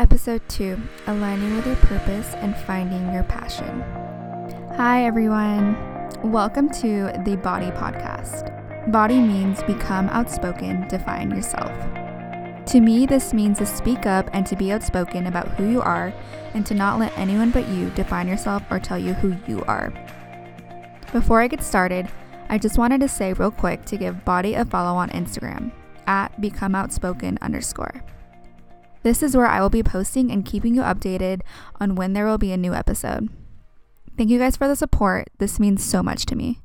[0.00, 3.82] Episode 2 Aligning with Your Purpose and Finding Your Passion.
[4.78, 5.76] Hi, everyone.
[6.22, 8.90] Welcome to the Body Podcast.
[8.90, 11.70] Body means become outspoken, define yourself.
[12.68, 16.14] To me, this means to speak up and to be outspoken about who you are
[16.54, 19.92] and to not let anyone but you define yourself or tell you who you are.
[21.12, 22.08] Before I get started,
[22.48, 25.72] I just wanted to say real quick to give Body a follow on Instagram
[26.06, 28.02] at becomeoutspoken underscore.
[29.02, 31.40] This is where I will be posting and keeping you updated
[31.80, 33.30] on when there will be a new episode.
[34.16, 35.28] Thank you guys for the support.
[35.38, 36.60] This means so much to me.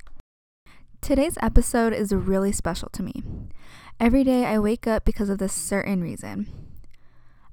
[1.00, 3.22] Today's episode is really special to me.
[3.98, 6.48] Every day I wake up because of this certain reason.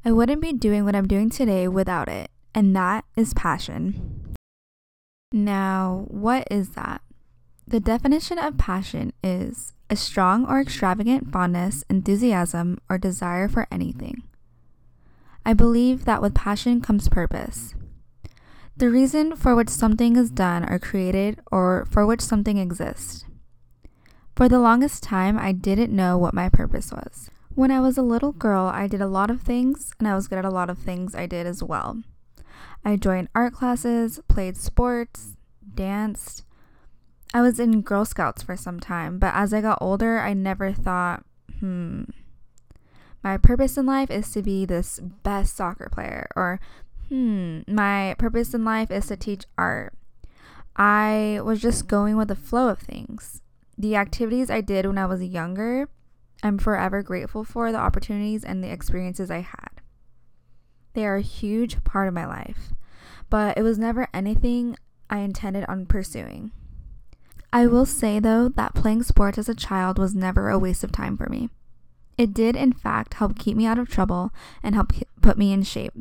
[0.03, 4.35] I wouldn't be doing what I'm doing today without it, and that is passion.
[5.31, 7.01] Now, what is that?
[7.65, 14.23] The definition of passion is a strong or extravagant fondness, enthusiasm, or desire for anything.
[15.45, 17.75] I believe that with passion comes purpose.
[18.77, 23.25] The reason for which something is done or created or for which something exists.
[24.35, 27.29] For the longest time, I didn't know what my purpose was.
[27.53, 30.27] When I was a little girl, I did a lot of things and I was
[30.27, 32.01] good at a lot of things I did as well.
[32.83, 35.35] I joined art classes, played sports,
[35.75, 36.43] danced.
[37.33, 40.71] I was in Girl Scouts for some time, but as I got older, I never
[40.71, 41.23] thought,
[41.59, 42.03] hmm,
[43.23, 46.59] my purpose in life is to be this best soccer player, or
[47.07, 49.93] hmm, my purpose in life is to teach art.
[50.75, 53.41] I was just going with the flow of things.
[53.77, 55.87] The activities I did when I was younger,
[56.41, 59.81] I'm forever grateful for the opportunities and the experiences I had.
[60.93, 62.73] They are a huge part of my life,
[63.29, 64.75] but it was never anything
[65.09, 66.51] I intended on pursuing.
[67.51, 70.91] I will say though that playing sports as a child was never a waste of
[70.91, 71.49] time for me.
[72.17, 75.63] It did, in fact, help keep me out of trouble and help put me in
[75.63, 75.93] shape.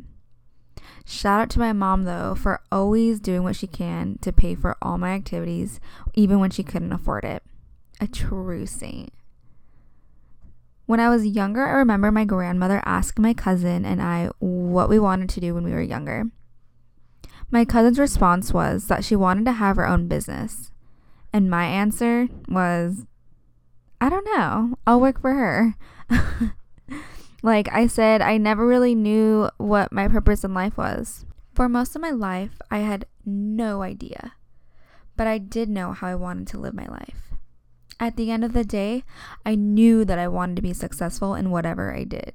[1.05, 4.77] Shout out to my mom, though, for always doing what she can to pay for
[4.81, 5.79] all my activities,
[6.13, 7.43] even when she couldn't afford it.
[7.99, 9.11] A true saint.
[10.85, 14.99] When I was younger, I remember my grandmother asking my cousin and I what we
[14.99, 16.25] wanted to do when we were younger.
[17.49, 20.71] My cousin's response was that she wanted to have her own business.
[21.31, 23.05] And my answer was,
[24.01, 24.77] I don't know.
[24.85, 25.75] I'll work for her.
[27.43, 31.25] like I said, I never really knew what my purpose in life was.
[31.53, 34.33] For most of my life, I had no idea.
[35.15, 37.33] But I did know how I wanted to live my life.
[37.99, 39.03] At the end of the day,
[39.45, 42.33] I knew that I wanted to be successful in whatever I did.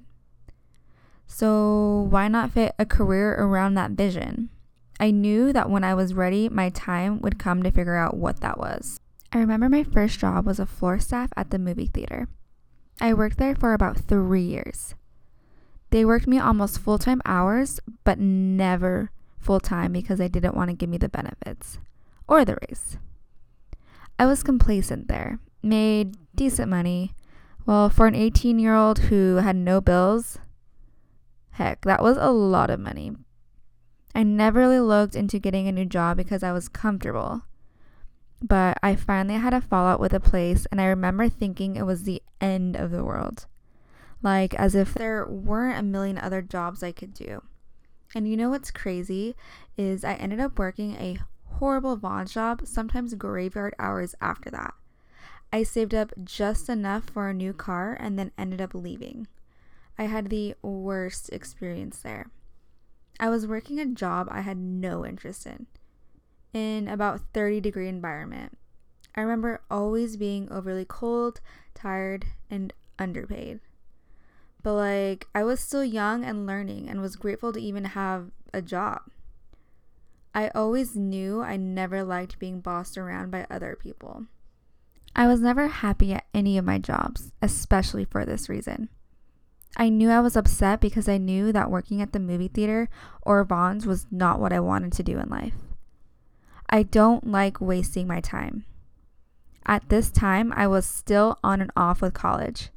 [1.26, 4.48] So, why not fit a career around that vision?
[5.00, 8.40] I knew that when I was ready, my time would come to figure out what
[8.40, 8.98] that was.
[9.30, 12.28] I remember my first job was a floor staff at the movie theater.
[13.00, 14.94] I worked there for about three years.
[15.90, 20.70] They worked me almost full time hours, but never full time because they didn't want
[20.70, 21.78] to give me the benefits
[22.26, 22.98] or the raise.
[24.18, 27.14] I was complacent there, made decent money.
[27.64, 30.38] Well, for an 18 year old who had no bills,
[31.52, 33.12] heck, that was a lot of money.
[34.14, 37.42] I never really looked into getting a new job because I was comfortable.
[38.40, 42.04] But I finally had a fallout with a place, and I remember thinking it was
[42.04, 43.46] the end of the world.
[44.22, 47.42] Like, as if there weren't a million other jobs I could do.
[48.14, 49.34] And you know what's crazy?
[49.76, 54.74] Is I ended up working a horrible Vons job, sometimes graveyard hours after that.
[55.52, 59.26] I saved up just enough for a new car and then ended up leaving.
[59.98, 62.30] I had the worst experience there.
[63.18, 65.66] I was working a job I had no interest in
[66.52, 68.56] in about 30 degree environment.
[69.14, 71.40] I remember always being overly cold,
[71.74, 73.60] tired, and underpaid.
[74.62, 78.62] But like I was still young and learning and was grateful to even have a
[78.62, 79.02] job.
[80.34, 84.26] I always knew I never liked being bossed around by other people.
[85.16, 88.88] I was never happy at any of my jobs, especially for this reason.
[89.76, 92.88] I knew I was upset because I knew that working at the movie theater
[93.22, 95.54] or Vons was not what I wanted to do in life.
[96.68, 98.64] I don't like wasting my time.
[99.66, 102.70] At this time, I was still on and off with college.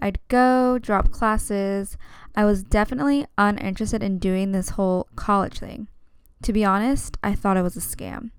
[0.00, 1.96] I'd go, drop classes.
[2.36, 5.88] I was definitely uninterested in doing this whole college thing.
[6.42, 8.30] To be honest, I thought it was a scam.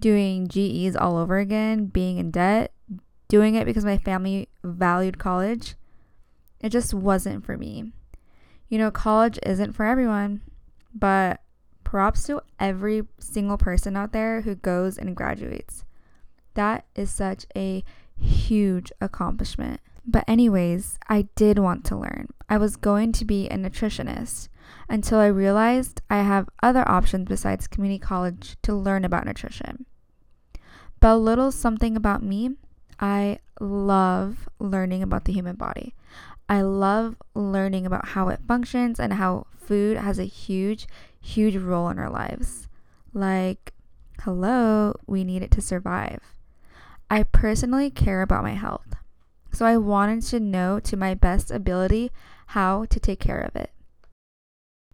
[0.00, 2.72] Doing GEs all over again, being in debt,
[3.28, 5.74] doing it because my family valued college,
[6.60, 7.92] it just wasn't for me.
[8.68, 10.40] You know, college isn't for everyone,
[10.94, 11.41] but
[11.92, 15.84] props to every single person out there who goes and graduates.
[16.54, 17.84] That is such a
[18.18, 19.78] huge accomplishment.
[20.02, 22.28] But, anyways, I did want to learn.
[22.48, 24.48] I was going to be a nutritionist
[24.88, 29.84] until I realized I have other options besides community college to learn about nutrition.
[30.98, 32.52] But a little something about me
[32.98, 35.94] I love learning about the human body.
[36.48, 40.86] I love learning about how it functions and how food has a huge,
[41.22, 42.68] huge role in our lives.
[43.14, 43.72] Like,
[44.22, 46.20] hello, we need it to survive.
[47.10, 48.94] I personally care about my health.
[49.52, 52.10] So I wanted to know to my best ability
[52.48, 53.70] how to take care of it.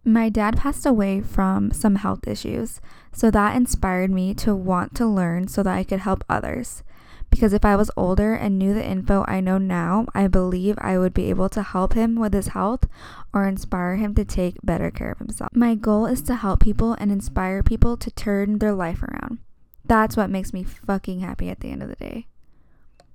[0.05, 5.05] My dad passed away from some health issues, so that inspired me to want to
[5.05, 6.83] learn so that I could help others.
[7.29, 10.97] Because if I was older and knew the info I know now, I believe I
[10.97, 12.87] would be able to help him with his health
[13.33, 15.51] or inspire him to take better care of himself.
[15.53, 19.39] My goal is to help people and inspire people to turn their life around.
[19.85, 22.27] That's what makes me fucking happy at the end of the day.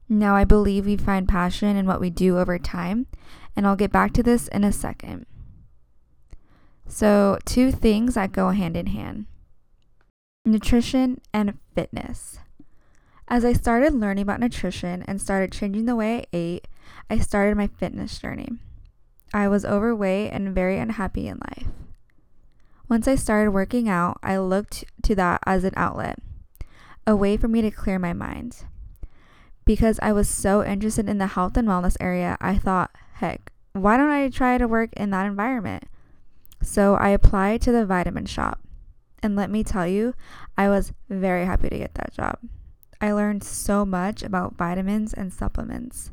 [0.08, 3.06] Now, I believe we find passion in what we do over time,
[3.56, 5.26] and I'll get back to this in a second.
[6.86, 9.26] So, two things that go hand in hand
[10.44, 12.38] nutrition and fitness.
[13.26, 16.68] As I started learning about nutrition and started changing the way I ate,
[17.08, 18.50] I started my fitness journey.
[19.32, 21.66] I was overweight and very unhappy in life.
[22.88, 26.18] Once I started working out, I looked to that as an outlet,
[27.06, 28.66] a way for me to clear my mind.
[29.64, 33.96] Because I was so interested in the health and wellness area, I thought, heck, why
[33.96, 35.84] don't I try to work in that environment?
[36.62, 38.60] So I applied to the vitamin shop.
[39.22, 40.14] And let me tell you,
[40.58, 42.38] I was very happy to get that job.
[43.00, 46.10] I learned so much about vitamins and supplements.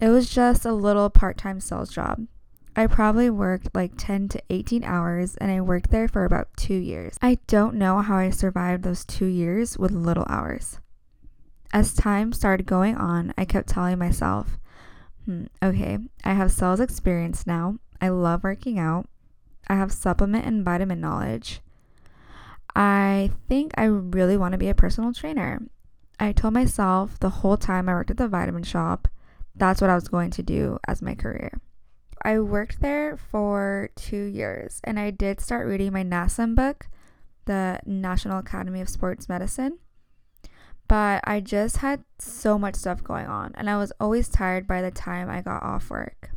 [0.00, 2.26] It was just a little part time sales job.
[2.76, 6.76] I probably worked like 10 to 18 hours and I worked there for about two
[6.76, 7.16] years.
[7.20, 10.78] I don't know how I survived those two years with little hours.
[11.72, 14.58] As time started going on, I kept telling myself,
[15.24, 17.78] hmm, okay, I have sales experience now.
[18.00, 19.08] I love working out.
[19.66, 21.60] I have supplement and vitamin knowledge.
[22.78, 25.60] I think I really want to be a personal trainer.
[26.20, 29.08] I told myself the whole time I worked at the vitamin shop,
[29.56, 31.60] that's what I was going to do as my career.
[32.22, 36.86] I worked there for two years and I did start reading my NASM book,
[37.46, 39.80] the National Academy of Sports Medicine.
[40.86, 44.82] But I just had so much stuff going on and I was always tired by
[44.82, 46.30] the time I got off work.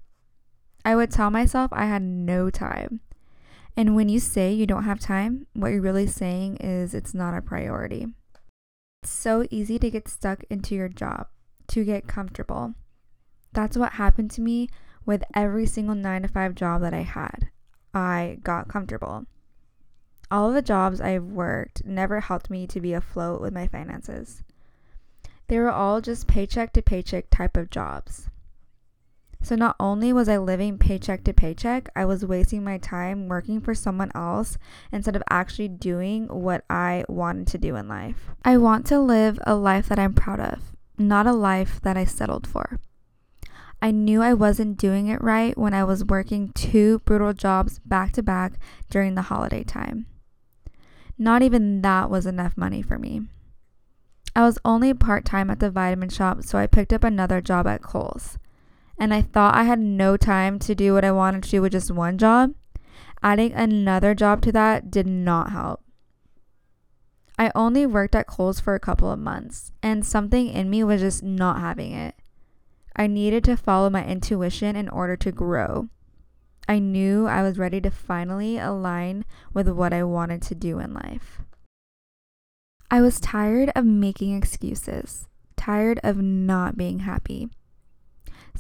[0.83, 3.01] I would tell myself I had no time.
[3.75, 7.35] And when you say you don't have time, what you're really saying is it's not
[7.35, 8.07] a priority.
[9.03, 11.27] It's so easy to get stuck into your job,
[11.67, 12.75] to get comfortable.
[13.53, 14.69] That's what happened to me
[15.05, 17.49] with every single 9 to 5 job that I had.
[17.93, 19.25] I got comfortable.
[20.29, 24.43] All the jobs I've worked never helped me to be afloat with my finances.
[25.47, 28.29] They were all just paycheck to paycheck type of jobs.
[29.43, 33.59] So not only was I living paycheck to paycheck, I was wasting my time working
[33.59, 34.57] for someone else
[34.91, 38.29] instead of actually doing what I wanted to do in life.
[38.45, 40.59] I want to live a life that I'm proud of,
[40.97, 42.79] not a life that I settled for.
[43.81, 48.11] I knew I wasn't doing it right when I was working two brutal jobs back
[48.13, 48.53] to back
[48.91, 50.05] during the holiday time.
[51.17, 53.23] Not even that was enough money for me.
[54.35, 57.65] I was only part time at the vitamin shop, so I picked up another job
[57.65, 58.37] at Kohl's
[58.99, 61.71] and I thought I had no time to do what I wanted to do with
[61.71, 62.53] just one job,
[63.23, 65.83] adding another job to that did not help.
[67.37, 71.01] I only worked at Kohl's for a couple of months, and something in me was
[71.01, 72.15] just not having it.
[72.95, 75.89] I needed to follow my intuition in order to grow.
[76.67, 80.93] I knew I was ready to finally align with what I wanted to do in
[80.93, 81.41] life.
[82.91, 87.49] I was tired of making excuses, tired of not being happy.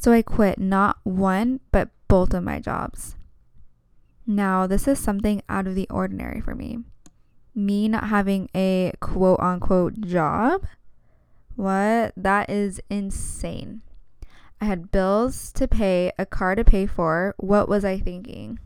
[0.01, 3.17] So I quit not one, but both of my jobs.
[4.25, 6.79] Now, this is something out of the ordinary for me.
[7.53, 10.65] Me not having a quote unquote job?
[11.55, 12.13] What?
[12.17, 13.83] That is insane.
[14.59, 17.35] I had bills to pay, a car to pay for.
[17.37, 18.57] What was I thinking?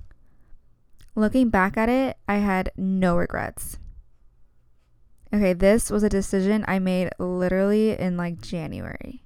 [1.15, 3.77] Looking back at it, I had no regrets.
[5.33, 9.24] Okay, this was a decision I made literally in like January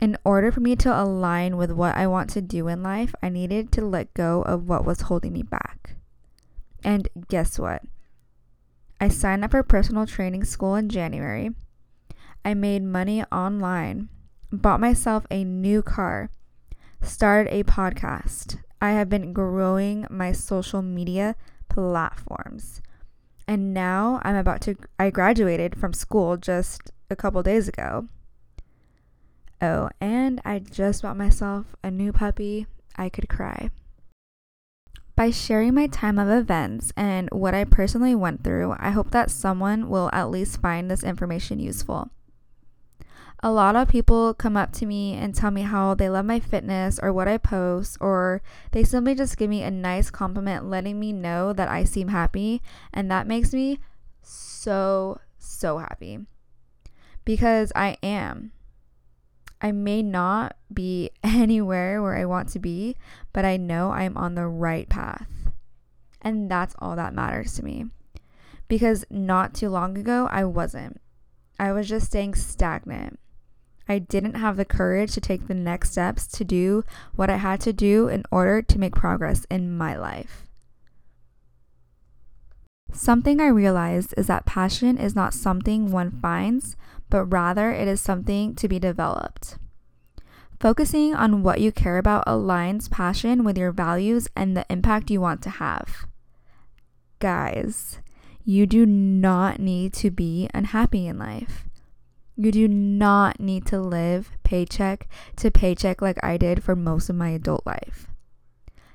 [0.00, 3.28] in order for me to align with what I want to do in life, I
[3.28, 5.96] needed to let go of what was holding me back.
[6.84, 7.82] And guess what?
[9.00, 11.50] I signed up for personal training school in January.
[12.44, 14.08] I made money online,
[14.52, 16.30] bought myself a new car,
[17.02, 18.58] started a podcast.
[18.80, 21.34] I have been growing my social media
[21.68, 22.80] platforms.
[23.48, 28.08] And now I'm about to I graduated from school just a couple days ago
[29.60, 32.66] Oh, and I just bought myself a new puppy.
[32.96, 33.70] I could cry.
[35.16, 39.32] By sharing my time of events and what I personally went through, I hope that
[39.32, 42.10] someone will at least find this information useful.
[43.40, 46.40] A lot of people come up to me and tell me how they love my
[46.40, 50.98] fitness or what I post, or they simply just give me a nice compliment letting
[50.98, 52.62] me know that I seem happy,
[52.92, 53.78] and that makes me
[54.22, 56.18] so, so happy
[57.24, 58.52] because I am.
[59.60, 62.96] I may not be anywhere where I want to be,
[63.32, 65.28] but I know I'm on the right path.
[66.22, 67.86] And that's all that matters to me.
[68.66, 71.00] Because not too long ago, I wasn't.
[71.58, 73.18] I was just staying stagnant.
[73.88, 76.84] I didn't have the courage to take the next steps to do
[77.16, 80.44] what I had to do in order to make progress in my life.
[82.92, 86.76] Something I realized is that passion is not something one finds,
[87.10, 89.58] but rather it is something to be developed.
[90.60, 95.20] Focusing on what you care about aligns passion with your values and the impact you
[95.20, 96.06] want to have.
[97.20, 98.00] Guys,
[98.44, 101.68] you do not need to be unhappy in life.
[102.34, 107.16] You do not need to live paycheck to paycheck like I did for most of
[107.16, 108.06] my adult life.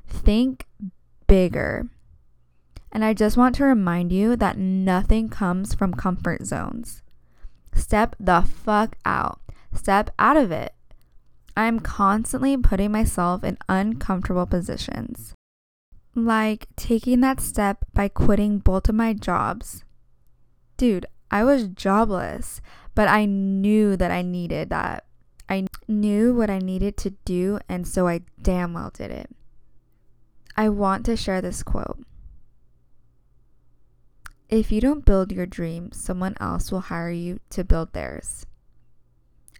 [0.07, 0.65] Think
[1.27, 1.87] bigger.
[2.91, 7.02] And I just want to remind you that nothing comes from comfort zones.
[7.75, 9.39] Step the fuck out.
[9.73, 10.73] Step out of it.
[11.55, 15.33] I'm constantly putting myself in uncomfortable positions.
[16.15, 19.83] Like taking that step by quitting both of my jobs.
[20.77, 22.61] Dude, I was jobless,
[22.95, 25.05] but I knew that I needed that.
[25.49, 29.29] I knew what I needed to do, and so I damn well did it.
[30.55, 31.99] I want to share this quote.
[34.53, 38.45] If you don't build your dream, someone else will hire you to build theirs.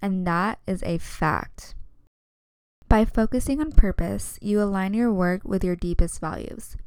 [0.03, 1.73] And that is a fact.
[2.89, 6.77] By focusing on purpose, you align your work with your deepest values.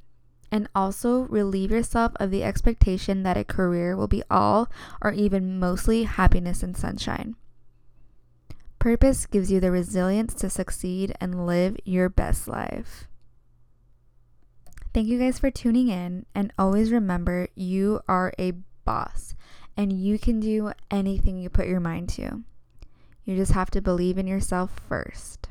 [0.53, 4.71] And also relieve yourself of the expectation that a career will be all
[5.03, 7.35] or even mostly happiness and sunshine.
[8.79, 13.09] Purpose gives you the resilience to succeed and live your best life.
[14.97, 18.53] Thank you guys for tuning in, and always remember you are a
[18.87, 19.35] boss
[19.77, 22.41] and you can do anything you put your mind to.
[23.27, 25.51] You just have to believe in yourself first.